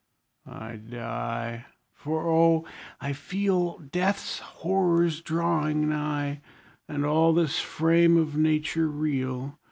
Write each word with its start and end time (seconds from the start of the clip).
I 0.47 0.77
die! 0.77 1.65
For, 1.93 2.27
oh! 2.27 2.65
I 2.99 3.13
feel 3.13 3.77
Death's 3.77 4.39
horrors 4.39 5.21
drawing 5.21 5.87
nigh, 5.89 6.41
And 6.87 7.05
all 7.05 7.33
this 7.33 7.59
frame 7.59 8.17
of 8.17 8.35
nature 8.35 8.87
reel. 8.87 9.59